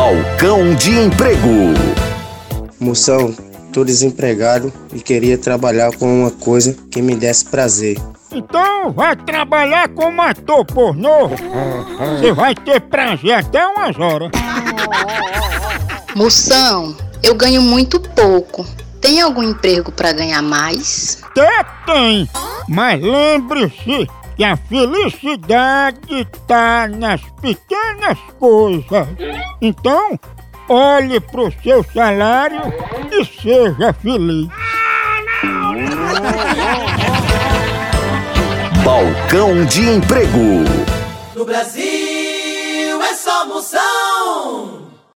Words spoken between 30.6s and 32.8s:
olhe para o seu salário